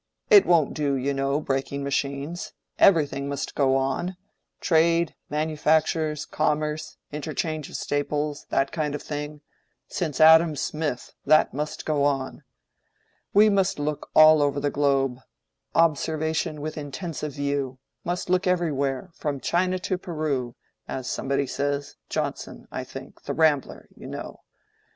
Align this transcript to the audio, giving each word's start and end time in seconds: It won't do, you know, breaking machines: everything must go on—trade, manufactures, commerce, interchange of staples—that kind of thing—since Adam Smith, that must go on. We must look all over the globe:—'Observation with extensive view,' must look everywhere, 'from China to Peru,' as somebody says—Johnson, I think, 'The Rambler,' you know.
It 0.31 0.47
won't 0.47 0.73
do, 0.73 0.95
you 0.95 1.13
know, 1.13 1.39
breaking 1.39 1.83
machines: 1.83 2.53
everything 2.79 3.29
must 3.29 3.53
go 3.53 3.75
on—trade, 3.75 5.13
manufactures, 5.29 6.25
commerce, 6.25 6.97
interchange 7.11 7.69
of 7.69 7.75
staples—that 7.75 8.71
kind 8.71 8.95
of 8.95 9.03
thing—since 9.03 10.19
Adam 10.19 10.55
Smith, 10.55 11.13
that 11.23 11.53
must 11.53 11.85
go 11.85 12.03
on. 12.03 12.41
We 13.31 13.47
must 13.47 13.77
look 13.77 14.09
all 14.15 14.41
over 14.41 14.59
the 14.59 14.71
globe:—'Observation 14.71 16.61
with 16.61 16.79
extensive 16.79 17.33
view,' 17.33 17.77
must 18.03 18.27
look 18.27 18.47
everywhere, 18.47 19.11
'from 19.13 19.39
China 19.39 19.77
to 19.77 19.99
Peru,' 19.99 20.55
as 20.87 21.07
somebody 21.07 21.45
says—Johnson, 21.45 22.67
I 22.71 22.83
think, 22.83 23.21
'The 23.25 23.35
Rambler,' 23.35 23.87
you 23.95 24.07
know. 24.07 24.39